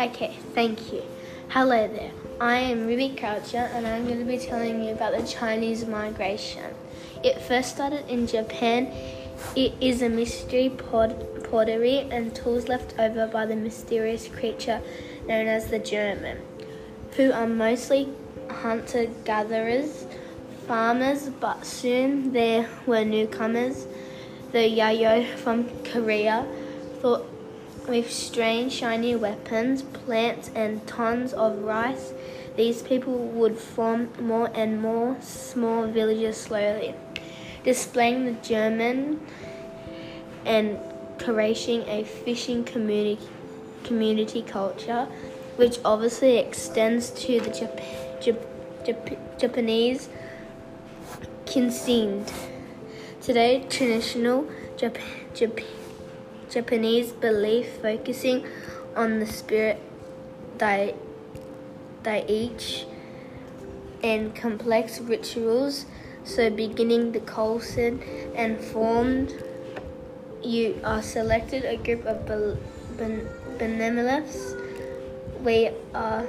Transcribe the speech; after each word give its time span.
Okay, 0.00 0.34
thank 0.54 0.94
you. 0.94 1.02
Hello 1.50 1.86
there. 1.86 2.10
I 2.40 2.56
am 2.56 2.86
Ruby 2.86 3.10
Croucher 3.10 3.68
and 3.74 3.86
I'm 3.86 4.06
going 4.06 4.18
to 4.18 4.24
be 4.24 4.38
telling 4.38 4.82
you 4.82 4.92
about 4.92 5.14
the 5.14 5.26
Chinese 5.26 5.84
migration. 5.84 6.74
It 7.22 7.38
first 7.42 7.74
started 7.74 8.08
in 8.08 8.26
Japan. 8.26 8.90
It 9.54 9.74
is 9.78 10.00
a 10.00 10.08
mystery 10.08 10.70
pot- 10.70 11.44
pottery 11.50 12.08
and 12.10 12.34
tools 12.34 12.66
left 12.66 12.98
over 12.98 13.26
by 13.26 13.44
the 13.44 13.56
mysterious 13.56 14.26
creature 14.26 14.80
known 15.28 15.48
as 15.48 15.66
the 15.66 15.78
Jomon, 15.78 16.38
who 17.16 17.30
are 17.32 17.46
mostly 17.46 18.08
hunter 18.48 19.04
gatherers, 19.26 20.06
farmers, 20.66 21.28
but 21.28 21.66
soon 21.66 22.32
there 22.32 22.66
were 22.86 23.04
newcomers. 23.04 23.86
The 24.52 24.60
Yayoi 24.60 25.34
from 25.34 25.68
Korea 25.84 26.46
thought 27.02 27.26
with 27.88 28.10
strange 28.10 28.72
shiny 28.72 29.16
weapons, 29.16 29.82
plants, 29.82 30.50
and 30.54 30.86
tons 30.86 31.32
of 31.32 31.62
rice, 31.62 32.12
these 32.56 32.82
people 32.82 33.14
would 33.14 33.58
form 33.58 34.10
more 34.20 34.50
and 34.54 34.80
more 34.80 35.16
small 35.20 35.86
villages 35.86 36.36
slowly, 36.36 36.94
displaying 37.64 38.24
the 38.24 38.32
Jomon 38.32 39.18
and 40.44 40.78
encouraging 41.20 41.82
a 41.88 42.04
fishing 42.04 42.64
community, 42.64 43.22
community 43.84 44.42
culture, 44.42 45.06
which 45.56 45.78
obviously 45.84 46.38
extends 46.38 47.10
to 47.10 47.40
the 47.40 47.50
Jap- 47.50 47.82
Jap- 48.20 48.46
Jap- 48.84 49.38
Japanese 49.38 50.08
cuisine. 51.46 52.24
Today, 53.20 53.66
traditional 53.68 54.46
Jap- 54.78 55.00
Jap- 55.34 55.62
Japanese 56.50 57.12
belief 57.12 57.78
focusing 57.80 58.44
on 58.96 59.20
the 59.20 59.26
spirit 59.26 59.80
di- 60.58 60.94
each 62.28 62.86
and 64.02 64.34
complex 64.34 65.00
rituals. 65.00 65.86
So, 66.24 66.50
beginning 66.50 67.12
the 67.12 67.20
Colson 67.20 68.02
and 68.34 68.58
formed, 68.60 69.32
you 70.42 70.80
are 70.84 71.02
selected 71.02 71.64
a 71.64 71.76
group 71.76 72.04
of 72.04 72.26
ben- 72.26 73.28
benevolence. 73.58 74.54
We 75.44 75.70
are 75.94 76.26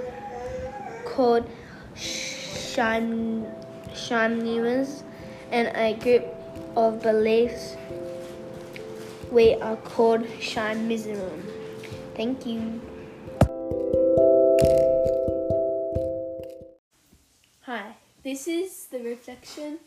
called 1.06 1.50
Sham- 1.96 3.46
Shamnimas 3.94 5.04
and 5.52 5.68
a 5.76 5.94
group 5.94 6.26
of 6.76 7.02
beliefs 7.02 7.76
we 9.32 9.54
are 9.56 9.78
called 9.78 10.28
Shine 10.42 10.90
Shamanism. 10.90 11.42
Thank 12.16 12.46
you. 12.46 12.82
Hi, 17.62 17.96
this 18.24 18.50
is 18.50 18.88
the 18.88 19.00
reflection 19.00 19.80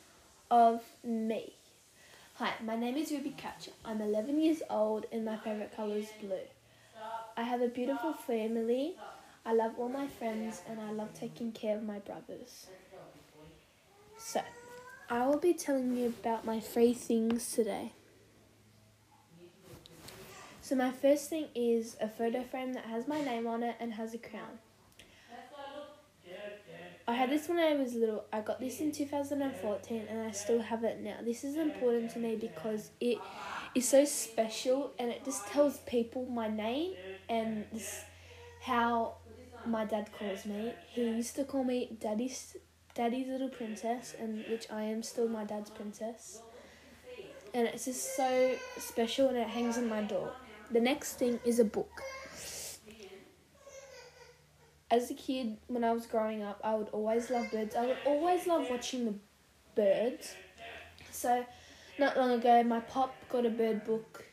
of 0.51 0.83
me. 1.05 1.53
Hi, 2.37 2.55
my 2.65 2.75
name 2.75 2.97
is 2.97 3.11
Ruby 3.11 3.35
Catcher. 3.37 3.73
I'm 3.85 4.01
11 4.01 4.41
years 4.41 4.63
old 4.71 5.05
and 5.13 5.27
my 5.27 5.37
favorite 5.37 5.77
color 5.77 5.97
is 5.97 6.09
blue. 6.23 6.39
I 7.37 7.43
have 7.43 7.61
a 7.61 7.69
beautiful 7.69 8.15
family. 8.15 8.95
I 9.45 9.53
love 9.53 9.73
all 9.77 9.91
my 9.91 10.07
friends 10.07 10.63
and 10.67 10.81
I 10.81 10.91
love 10.93 11.13
taking 11.13 11.53
care 11.53 11.77
of 11.77 11.83
my 11.83 11.99
brothers. 11.99 12.69
So, 14.17 14.41
I 15.11 15.27
will 15.27 15.39
be 15.39 15.53
telling 15.53 15.95
you 15.99 16.07
about 16.07 16.47
my 16.47 16.61
three 16.61 16.95
things 16.95 17.53
today. 17.53 17.93
So 20.65 20.75
my 20.75 20.93
first 20.93 21.29
thing 21.29 21.49
is 21.55 21.95
a 22.01 22.09
photo 22.09 22.43
frame 22.43 22.73
that 22.73 22.87
has 22.87 23.07
my 23.07 23.21
name 23.21 23.47
on 23.47 23.63
it 23.63 23.77
and 23.81 23.93
has 23.93 24.15
a 24.15 24.19
crown. 24.19 24.59
I 27.07 27.13
had 27.13 27.29
this 27.29 27.51
when 27.51 27.59
I 27.59 27.75
was 27.75 27.93
little. 27.93 28.25
I 28.33 28.41
got 28.41 28.61
this 28.61 28.81
in 28.81 28.91
2014 28.91 30.07
and 30.09 30.21
I 30.23 30.31
still 30.31 30.63
have 30.63 30.83
it 30.83 31.03
now. 31.03 31.17
This 31.23 31.45
is 31.45 31.59
important 31.59 32.13
to 32.13 32.19
me 32.19 32.37
because 32.37 32.93
it 32.99 33.19
is 33.75 33.87
so 33.87 34.07
special 34.07 34.93
and 34.99 35.11
it 35.11 35.23
just 35.23 35.47
tells 35.49 35.81
people 35.81 36.25
my 36.25 36.49
name 36.49 36.95
and 37.29 37.67
this, 37.71 38.03
how 38.63 39.17
my 39.67 39.85
dad 39.85 40.09
calls 40.19 40.47
me. 40.47 40.73
He 40.89 41.03
used 41.03 41.37
to 41.37 41.45
call 41.45 41.65
me 41.65 41.95
Daddy's 42.01 42.57
Daddy's 42.95 43.29
little 43.29 43.51
princess 43.51 44.15
and 44.19 44.43
which 44.49 44.71
I 44.71 44.85
am 44.85 45.03
still 45.03 45.29
my 45.29 45.45
dad's 45.45 45.69
princess. 45.69 46.41
And 47.53 47.69
it's 47.69 47.85
just 47.85 48.17
so 48.17 48.55
special 48.79 49.29
and 49.29 49.37
it 49.37 49.49
hangs 49.49 49.77
on 49.77 49.91
my 49.91 50.01
door. 50.01 50.33
The 50.75 50.81
next 50.81 51.21
thing 51.21 51.39
is 51.45 51.61
a 51.61 51.65
book. 51.65 52.03
As 54.91 55.09
a 55.09 55.15
kid, 55.15 55.57
when 55.69 55.85
I 55.85 55.93
was 55.93 56.05
growing 56.05 56.43
up, 56.43 56.61
I 56.65 56.75
would 56.75 56.89
always 56.89 57.31
love 57.31 57.49
birds. 57.53 57.77
I 57.77 57.87
would 57.87 57.99
always 58.05 58.49
love 58.49 58.67
watching 58.69 59.05
the 59.05 59.15
birds. 59.77 60.35
So, 61.13 61.47
not 61.97 62.17
long 62.17 62.33
ago, 62.33 62.65
my 62.65 62.81
pop 62.81 63.15
got 63.29 63.47
a 63.47 63.51
bird 63.51 63.85
book 63.85 64.25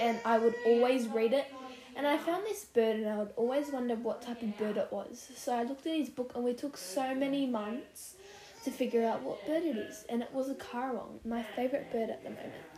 and 0.00 0.18
I 0.24 0.38
would 0.38 0.56
always 0.66 1.06
read 1.06 1.32
it. 1.32 1.46
And 1.94 2.04
I 2.04 2.18
found 2.18 2.44
this 2.46 2.64
bird 2.64 2.96
and 2.96 3.08
I 3.08 3.18
would 3.18 3.32
always 3.36 3.70
wonder 3.70 3.94
what 3.94 4.22
type 4.22 4.42
of 4.42 4.58
bird 4.58 4.76
it 4.78 4.88
was. 4.90 5.30
So 5.36 5.54
I 5.54 5.62
looked 5.62 5.86
at 5.86 5.94
his 5.94 6.08
book 6.08 6.32
and 6.34 6.42
we 6.42 6.52
took 6.52 6.76
so 6.76 7.14
many 7.14 7.46
months 7.46 8.16
to 8.64 8.72
figure 8.72 9.06
out 9.06 9.22
what 9.22 9.46
bird 9.46 9.62
it 9.62 9.76
is. 9.76 10.04
And 10.08 10.20
it 10.20 10.34
was 10.34 10.48
a 10.50 10.54
currawong, 10.54 11.24
my 11.24 11.44
favourite 11.44 11.92
bird 11.92 12.10
at 12.10 12.24
the 12.24 12.30
moment 12.30 12.75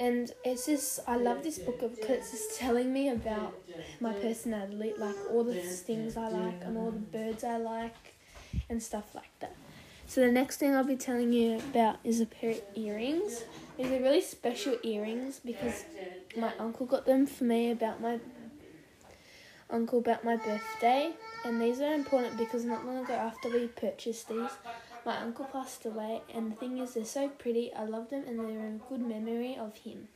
and 0.00 0.32
it's 0.44 0.66
just 0.66 0.98
I 1.06 1.16
love 1.16 1.42
this 1.42 1.58
book 1.58 1.78
because 1.80 2.32
it's 2.32 2.58
telling 2.58 2.92
me 2.92 3.10
about 3.10 3.52
my 4.00 4.14
personality, 4.14 4.94
like 4.96 5.14
all 5.30 5.44
the 5.44 5.54
things 5.54 6.16
I 6.16 6.28
like 6.28 6.62
and 6.64 6.78
all 6.78 6.90
the 6.90 6.98
birds 6.98 7.44
I 7.44 7.58
like 7.58 8.14
and 8.70 8.82
stuff 8.82 9.14
like 9.14 9.30
that. 9.40 9.54
So 10.06 10.22
the 10.22 10.32
next 10.32 10.56
thing 10.56 10.74
I'll 10.74 10.84
be 10.84 10.96
telling 10.96 11.32
you 11.34 11.58
about 11.58 11.98
is 12.02 12.20
a 12.20 12.26
pair 12.26 12.52
of 12.52 12.62
earrings. 12.74 13.44
These 13.76 13.92
are 13.92 14.00
really 14.00 14.22
special 14.22 14.76
earrings 14.82 15.38
because 15.44 15.84
my 16.34 16.52
uncle 16.58 16.86
got 16.86 17.04
them 17.04 17.26
for 17.26 17.44
me 17.44 17.70
about 17.70 18.00
my 18.00 18.18
uncle 19.68 19.98
about 19.98 20.24
my 20.24 20.36
birthday 20.36 21.12
and 21.44 21.60
these 21.60 21.80
are 21.80 21.94
important 21.94 22.36
because 22.36 22.64
not 22.64 22.84
long 22.84 23.04
ago 23.04 23.14
after 23.14 23.48
we 23.48 23.66
purchased 23.68 24.28
these 24.28 24.50
my 25.04 25.18
uncle 25.18 25.46
passed 25.46 25.84
away, 25.84 26.22
and 26.32 26.52
the 26.52 26.56
thing 26.56 26.78
is, 26.78 26.94
they're 26.94 27.04
so 27.04 27.28
pretty. 27.28 27.72
I 27.74 27.84
love 27.84 28.10
them, 28.10 28.24
and 28.26 28.38
they're 28.38 28.66
a 28.66 28.88
good 28.88 29.00
memory 29.00 29.56
of 29.56 29.76
him. 29.76 30.08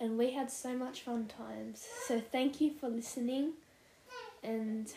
And 0.00 0.16
we 0.16 0.30
had 0.32 0.50
so 0.50 0.74
much 0.74 1.00
fun 1.02 1.26
times. 1.26 1.84
So 2.06 2.20
thank 2.20 2.60
you 2.60 2.70
for 2.70 2.88
listening, 2.88 3.52
and 4.42 4.92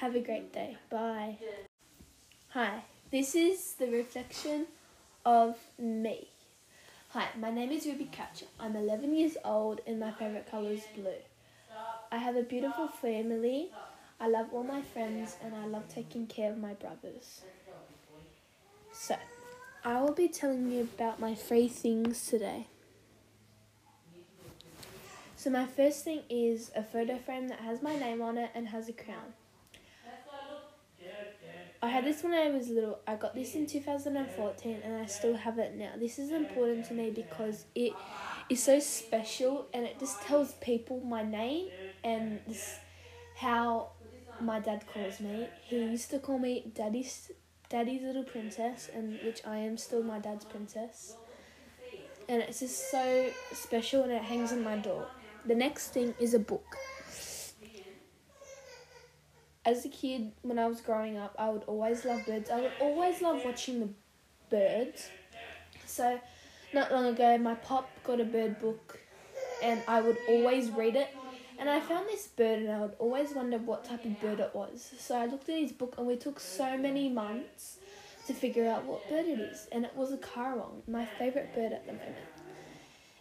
have 0.00 0.14
a 0.14 0.20
great 0.20 0.52
day. 0.52 0.76
Bye. 0.90 1.38
Hi, 2.50 2.82
this 3.10 3.34
is 3.34 3.74
the 3.74 3.88
reflection 3.88 4.66
of 5.24 5.56
me. 5.78 6.28
Hi, 7.10 7.28
my 7.38 7.50
name 7.50 7.70
is 7.70 7.86
Ruby 7.86 8.08
Catcher. 8.10 8.46
I'm 8.58 8.74
11 8.74 9.14
years 9.14 9.36
old, 9.44 9.80
and 9.86 10.00
my 10.00 10.12
favorite 10.12 10.50
color 10.50 10.70
is 10.70 10.84
blue. 10.94 11.22
I 12.10 12.18
have 12.18 12.36
a 12.36 12.42
beautiful 12.42 12.88
family. 12.88 13.70
I 14.20 14.28
love 14.28 14.48
all 14.52 14.64
my 14.64 14.82
friends, 14.82 15.36
and 15.42 15.54
I 15.54 15.66
love 15.66 15.88
taking 15.88 16.26
care 16.26 16.50
of 16.52 16.58
my 16.58 16.74
brothers. 16.74 17.42
So, 19.02 19.16
I 19.84 20.00
will 20.00 20.12
be 20.12 20.28
telling 20.28 20.70
you 20.70 20.82
about 20.82 21.18
my 21.18 21.34
three 21.34 21.66
things 21.66 22.24
today. 22.24 22.68
So, 25.34 25.50
my 25.50 25.66
first 25.66 26.04
thing 26.04 26.20
is 26.30 26.70
a 26.76 26.84
photo 26.84 27.18
frame 27.18 27.48
that 27.48 27.58
has 27.58 27.82
my 27.82 27.96
name 27.96 28.22
on 28.22 28.38
it 28.38 28.52
and 28.54 28.68
has 28.68 28.88
a 28.88 28.92
crown. 28.92 29.34
I 31.82 31.88
had 31.88 32.04
this 32.04 32.22
when 32.22 32.32
I 32.32 32.48
was 32.50 32.68
little. 32.68 33.00
I 33.04 33.16
got 33.16 33.34
this 33.34 33.56
in 33.56 33.66
2014 33.66 34.82
and 34.84 34.94
I 34.94 35.06
still 35.06 35.34
have 35.34 35.58
it 35.58 35.74
now. 35.74 35.94
This 35.98 36.20
is 36.20 36.30
important 36.30 36.86
to 36.86 36.94
me 36.94 37.10
because 37.10 37.64
it 37.74 37.94
is 38.48 38.62
so 38.62 38.78
special 38.78 39.66
and 39.74 39.84
it 39.84 39.98
just 39.98 40.22
tells 40.22 40.52
people 40.60 41.00
my 41.00 41.24
name 41.24 41.70
and 42.04 42.38
how 43.34 43.88
my 44.40 44.60
dad 44.60 44.84
calls 44.94 45.18
me. 45.18 45.48
He 45.64 45.78
used 45.78 46.10
to 46.10 46.20
call 46.20 46.38
me 46.38 46.70
Daddy's 46.72 47.32
Daddy's 47.72 48.02
little 48.02 48.22
princess, 48.22 48.90
and 48.94 49.18
which 49.24 49.40
I 49.46 49.56
am 49.56 49.78
still 49.78 50.02
my 50.02 50.18
dad's 50.18 50.44
princess. 50.44 51.16
And 52.28 52.42
it's 52.42 52.60
just 52.60 52.90
so 52.90 53.30
special, 53.54 54.02
and 54.02 54.12
it 54.12 54.20
hangs 54.20 54.52
on 54.52 54.62
my 54.62 54.76
door. 54.76 55.06
The 55.46 55.54
next 55.54 55.88
thing 55.94 56.14
is 56.20 56.34
a 56.34 56.38
book. 56.38 56.76
As 59.64 59.86
a 59.86 59.88
kid, 59.88 60.32
when 60.42 60.58
I 60.58 60.66
was 60.66 60.82
growing 60.82 61.16
up, 61.16 61.34
I 61.38 61.48
would 61.48 61.64
always 61.64 62.04
love 62.04 62.26
birds. 62.26 62.50
I 62.50 62.60
would 62.60 62.72
always 62.78 63.22
love 63.22 63.42
watching 63.42 63.80
the 63.80 63.88
birds. 64.50 65.08
So, 65.86 66.20
not 66.74 66.92
long 66.92 67.06
ago, 67.06 67.38
my 67.38 67.54
pop 67.54 67.88
got 68.04 68.20
a 68.20 68.24
bird 68.24 68.60
book, 68.60 69.00
and 69.62 69.80
I 69.88 70.02
would 70.02 70.18
always 70.28 70.68
read 70.68 70.94
it 70.94 71.08
and 71.62 71.70
I 71.70 71.78
found 71.78 72.08
this 72.08 72.26
bird 72.26 72.58
and 72.58 72.72
I 72.72 72.80
would 72.80 72.96
always 72.98 73.32
wonder 73.36 73.56
what 73.56 73.84
type 73.84 74.04
of 74.04 74.20
bird 74.20 74.40
it 74.40 74.50
was. 74.52 74.94
So 74.98 75.16
I 75.16 75.26
looked 75.26 75.48
in 75.48 75.62
his 75.62 75.70
book 75.70 75.94
and 75.96 76.08
we 76.08 76.16
took 76.16 76.40
so 76.40 76.76
many 76.76 77.08
months 77.08 77.76
to 78.26 78.34
figure 78.34 78.68
out 78.68 78.84
what 78.84 79.08
bird 79.08 79.26
it 79.26 79.38
is. 79.38 79.68
And 79.70 79.84
it 79.84 79.94
was 79.94 80.12
a 80.12 80.16
currawong, 80.16 80.88
my 80.88 81.06
favourite 81.20 81.54
bird 81.54 81.70
at 81.70 81.86
the 81.86 81.92
moment. 81.92 82.16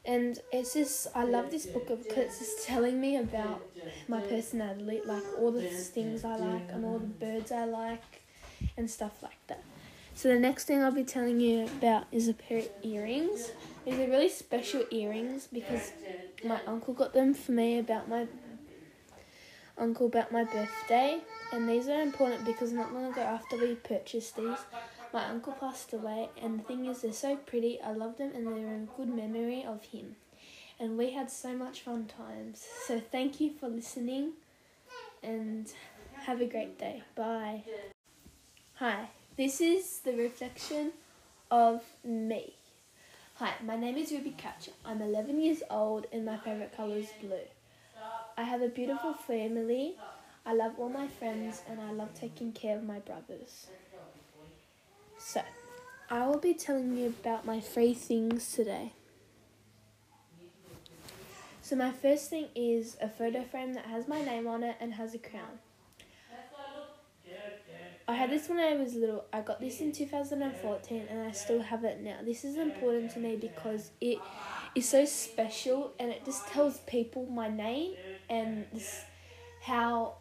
And 0.05 0.39
it's 0.51 0.73
just, 0.73 1.09
I 1.13 1.23
love 1.23 1.51
this 1.51 1.67
book 1.67 1.87
because 1.87 2.17
it's 2.17 2.39
just 2.39 2.65
telling 2.65 2.99
me 2.99 3.17
about 3.17 3.61
my 4.07 4.21
personality, 4.21 5.01
like 5.05 5.23
all 5.37 5.51
the 5.51 5.61
things 5.61 6.25
I 6.25 6.37
like 6.37 6.71
and 6.71 6.83
all 6.83 6.97
the 6.97 7.05
birds 7.05 7.51
I 7.51 7.65
like 7.65 8.23
and 8.75 8.89
stuff 8.89 9.21
like 9.21 9.37
that. 9.49 9.63
So 10.15 10.29
the 10.29 10.39
next 10.39 10.65
thing 10.65 10.81
I'll 10.81 10.91
be 10.91 11.03
telling 11.03 11.39
you 11.39 11.65
about 11.65 12.05
is 12.11 12.27
a 12.27 12.33
pair 12.33 12.57
of 12.57 12.69
earrings. 12.81 13.51
These 13.85 13.99
are 13.99 14.07
really 14.09 14.29
special 14.29 14.83
earrings 14.91 15.47
because 15.51 15.91
my 16.43 16.59
uncle 16.67 16.93
got 16.93 17.13
them 17.13 17.33
for 17.33 17.51
me 17.51 17.79
about 17.79 18.07
my 18.07 18.27
uncle 19.77 20.05
about 20.07 20.31
my 20.31 20.43
birthday. 20.43 21.19
And 21.51 21.67
these 21.67 21.89
are 21.89 22.01
important 22.01 22.45
because 22.45 22.71
not 22.71 22.93
long 22.93 23.11
ago 23.11 23.21
after 23.21 23.57
we 23.57 23.75
purchased 23.75 24.37
these, 24.37 24.59
my 25.13 25.27
uncle 25.27 25.51
passed 25.53 25.91
away, 25.91 26.29
and 26.41 26.59
the 26.59 26.63
thing 26.63 26.85
is, 26.85 27.01
they're 27.01 27.11
so 27.11 27.35
pretty. 27.35 27.81
I 27.81 27.91
love 27.91 28.17
them, 28.17 28.31
and 28.33 28.47
they're 28.47 28.75
a 28.75 28.87
good 28.95 29.09
memory 29.13 29.65
of 29.65 29.83
him. 29.83 30.15
And 30.79 30.97
we 30.97 31.11
had 31.11 31.29
so 31.29 31.53
much 31.53 31.81
fun 31.81 32.05
times. 32.05 32.65
So 32.87 33.01
thank 33.01 33.41
you 33.41 33.51
for 33.51 33.67
listening, 33.67 34.31
and 35.21 35.67
have 36.21 36.39
a 36.39 36.45
great 36.45 36.79
day. 36.79 37.03
Bye. 37.15 37.63
Hi, 38.75 39.09
this 39.35 39.59
is 39.59 39.99
the 39.99 40.13
reflection 40.13 40.93
of 41.51 41.83
me. 42.05 42.53
Hi, 43.41 43.53
my 43.65 43.75
name 43.75 43.97
is 43.97 44.11
Ruby 44.11 44.35
Catcher. 44.37 44.69
I'm 44.85 45.01
11 45.01 45.41
years 45.41 45.63
old, 45.67 46.05
and 46.13 46.23
my 46.23 46.37
favorite 46.37 46.77
color 46.77 46.97
is 46.97 47.09
blue. 47.19 47.47
I 48.37 48.43
have 48.43 48.61
a 48.61 48.67
beautiful 48.67 49.15
family. 49.15 49.95
I 50.45 50.53
love 50.53 50.73
all 50.77 50.89
my 50.89 51.07
friends, 51.07 51.63
and 51.67 51.81
I 51.81 51.91
love 51.91 52.13
taking 52.13 52.51
care 52.51 52.77
of 52.77 52.83
my 52.83 52.99
brothers. 52.99 53.65
So, 55.17 55.41
I 56.11 56.27
will 56.27 56.37
be 56.37 56.53
telling 56.53 56.95
you 56.95 57.07
about 57.07 57.43
my 57.43 57.59
three 57.59 57.95
things 57.95 58.53
today. 58.53 58.93
So, 61.63 61.75
my 61.75 61.89
first 61.89 62.29
thing 62.29 62.45
is 62.53 62.95
a 63.01 63.09
photo 63.09 63.41
frame 63.41 63.73
that 63.73 63.85
has 63.85 64.07
my 64.07 64.21
name 64.21 64.45
on 64.45 64.61
it 64.61 64.75
and 64.79 64.93
has 64.93 65.15
a 65.15 65.17
crown. 65.17 65.57
I 68.11 68.15
had 68.15 68.29
this 68.29 68.49
when 68.49 68.59
I 68.59 68.75
was 68.75 68.93
little. 68.93 69.23
I 69.31 69.39
got 69.39 69.61
this 69.61 69.79
in 69.79 69.93
2014 69.93 71.07
and 71.09 71.21
I 71.21 71.31
still 71.31 71.61
have 71.61 71.85
it 71.85 72.01
now. 72.01 72.17
This 72.25 72.43
is 72.43 72.57
important 72.57 73.11
to 73.11 73.19
me 73.19 73.37
because 73.37 73.91
it 74.01 74.17
is 74.75 74.89
so 74.89 75.05
special 75.05 75.93
and 75.97 76.11
it 76.11 76.25
just 76.25 76.45
tells 76.47 76.79
people 76.79 77.25
my 77.27 77.47
name 77.47 77.93
and 78.29 78.65
this, 78.73 79.05
how 79.61 80.15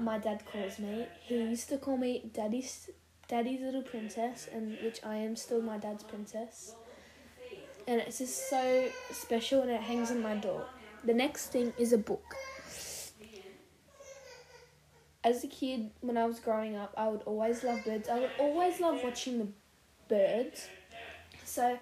my 0.00 0.16
dad 0.16 0.42
calls 0.50 0.78
me. 0.78 1.06
He 1.20 1.36
used 1.36 1.68
to 1.68 1.76
call 1.76 1.98
me 1.98 2.30
Daddy's 2.32 2.88
Daddy's 3.28 3.60
little 3.60 3.82
princess, 3.82 4.48
and 4.52 4.76
which 4.82 5.00
I 5.04 5.16
am 5.16 5.34
still 5.34 5.62
my 5.62 5.78
dad's 5.78 6.04
princess. 6.04 6.74
And 7.86 8.00
it's 8.00 8.18
just 8.18 8.50
so 8.50 8.88
special, 9.12 9.62
and 9.62 9.70
it 9.70 9.80
hangs 9.80 10.10
on 10.10 10.22
my 10.22 10.34
door. 10.34 10.66
The 11.04 11.14
next 11.14 11.48
thing 11.48 11.72
is 11.78 11.92
a 11.92 11.98
book. 11.98 12.36
As 15.24 15.42
a 15.42 15.48
kid, 15.48 15.90
when 16.00 16.18
I 16.18 16.26
was 16.26 16.38
growing 16.38 16.76
up, 16.76 16.92
I 16.96 17.08
would 17.08 17.22
always 17.22 17.64
love 17.64 17.84
birds. 17.84 18.08
I 18.08 18.20
would 18.20 18.30
always 18.38 18.78
love 18.78 19.00
watching 19.02 19.38
the 19.38 19.48
birds. 20.08 20.68
So, 21.44 21.78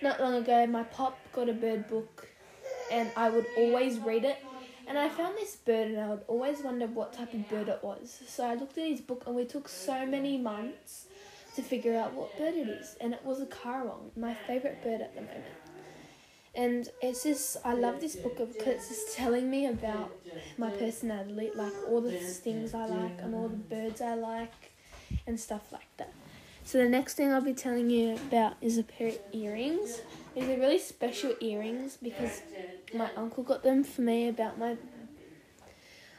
not 0.00 0.20
long 0.20 0.34
ago, 0.34 0.66
my 0.66 0.84
pop 0.84 1.18
got 1.32 1.48
a 1.48 1.52
bird 1.52 1.88
book, 1.88 2.28
and 2.92 3.10
I 3.16 3.30
would 3.30 3.46
always 3.58 3.98
read 3.98 4.24
it 4.24 4.38
and 4.86 4.98
I 4.98 5.08
found 5.08 5.36
this 5.36 5.56
bird 5.56 5.88
and 5.88 6.00
I 6.00 6.08
would 6.08 6.22
always 6.28 6.62
wonder 6.62 6.86
what 6.86 7.12
type 7.12 7.32
of 7.32 7.48
bird 7.48 7.68
it 7.68 7.80
was. 7.82 8.22
So 8.26 8.44
I 8.44 8.54
looked 8.54 8.76
at 8.76 8.86
his 8.86 9.00
book 9.00 9.24
and 9.26 9.34
we 9.34 9.44
took 9.44 9.68
so 9.68 10.04
many 10.04 10.36
months 10.36 11.06
to 11.56 11.62
figure 11.62 11.96
out 11.96 12.12
what 12.12 12.36
bird 12.36 12.54
it 12.54 12.68
is. 12.68 12.96
And 13.00 13.14
it 13.14 13.24
was 13.24 13.40
a 13.40 13.46
currawong, 13.46 14.16
my 14.16 14.34
favourite 14.46 14.82
bird 14.82 15.00
at 15.00 15.14
the 15.14 15.22
moment. 15.22 15.44
And 16.56 16.88
it's 17.00 17.24
just, 17.24 17.56
I 17.64 17.74
love 17.74 18.00
this 18.00 18.16
book 18.16 18.36
because 18.38 18.76
it's 18.76 18.88
just 18.88 19.16
telling 19.16 19.50
me 19.50 19.66
about 19.66 20.12
my 20.56 20.70
personality, 20.70 21.50
like 21.54 21.72
all 21.88 22.00
the 22.00 22.12
things 22.12 22.74
I 22.74 22.86
like 22.86 23.20
and 23.22 23.34
all 23.34 23.48
the 23.48 23.56
birds 23.56 24.00
I 24.00 24.14
like 24.14 24.72
and 25.26 25.38
stuff 25.38 25.72
like 25.72 25.88
that. 25.96 26.12
So 26.64 26.78
the 26.78 26.88
next 26.88 27.14
thing 27.14 27.32
I'll 27.32 27.40
be 27.40 27.54
telling 27.54 27.90
you 27.90 28.14
about 28.14 28.54
is 28.60 28.78
a 28.78 28.82
pair 28.84 29.08
of 29.08 29.18
earrings. 29.32 30.00
These 30.34 30.44
are 30.44 30.58
really 30.58 30.78
special 30.78 31.34
earrings 31.40 31.98
because 32.00 32.42
my 32.94 33.10
uncle 33.16 33.42
got 33.42 33.62
them 33.62 33.84
for 33.84 34.02
me 34.02 34.28
about 34.28 34.58
my 34.58 34.76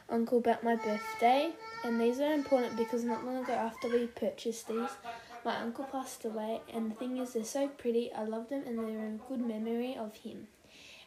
uncle 0.08 0.38
about 0.38 0.62
my 0.62 0.76
birthday. 0.76 1.50
And 1.84 2.00
these 2.00 2.20
are 2.20 2.32
important 2.32 2.76
because 2.76 3.04
not 3.04 3.24
long 3.24 3.38
ago 3.38 3.52
after 3.52 3.88
we 3.88 4.06
purchased 4.06 4.68
these, 4.68 4.90
my 5.46 5.56
uncle 5.60 5.84
passed 5.84 6.24
away. 6.24 6.60
And 6.74 6.90
the 6.90 6.96
thing 6.96 7.16
is, 7.18 7.32
they're 7.32 7.44
so 7.44 7.68
pretty. 7.68 8.12
I 8.12 8.24
love 8.24 8.48
them 8.50 8.64
and 8.66 8.78
they're 8.78 9.06
a 9.06 9.28
good 9.28 9.40
memory 9.40 9.96
of 9.96 10.16
him. 10.16 10.48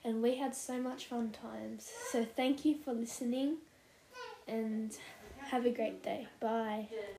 And 0.04 0.24
we 0.24 0.38
had 0.38 0.56
so 0.56 0.80
much 0.80 1.06
fun 1.08 1.32
times. 1.32 1.92
So 2.12 2.24
thank 2.24 2.64
you 2.64 2.78
for 2.84 2.94
listening 2.94 3.58
and 4.48 4.96
have 5.50 5.66
a 5.66 5.72
great 5.72 6.02
day. 6.02 6.28
Bye. 6.40 6.88